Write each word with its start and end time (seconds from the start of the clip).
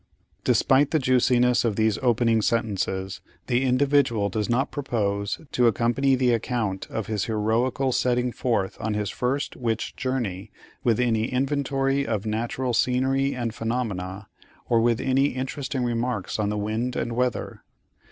Despite 0.43 0.89
the 0.89 0.97
juiciness 0.97 1.63
of 1.63 1.75
these 1.75 1.99
opening 1.99 2.41
sentences, 2.41 3.21
the 3.45 3.61
"Individual" 3.63 4.29
does 4.29 4.49
not 4.49 4.71
propose 4.71 5.39
to 5.51 5.67
accompany 5.67 6.15
the 6.15 6.33
account 6.33 6.87
of 6.89 7.05
his 7.05 7.25
heroical 7.25 7.91
setting 7.91 8.31
forth 8.31 8.77
on 8.81 8.95
his 8.95 9.11
first 9.11 9.55
witch 9.55 9.95
journey 9.95 10.49
with 10.83 10.99
any 10.99 11.25
inventory 11.25 12.07
of 12.07 12.25
natural 12.25 12.73
scenery 12.73 13.35
and 13.35 13.53
phenomena, 13.53 14.27
or 14.67 14.81
with 14.81 14.99
any 14.99 15.25
interesting 15.25 15.83
remarks 15.83 16.39
on 16.39 16.49
the 16.49 16.57
wind 16.57 16.95
and 16.95 17.11
weather. 17.15 17.61